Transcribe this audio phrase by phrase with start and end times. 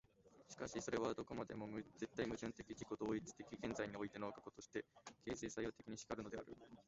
[0.49, 1.67] しかしそれはどこまでも
[1.97, 4.83] 絶対矛盾的自己同一的現在においての過去として、
[5.25, 6.47] 形成作用的に然るのである。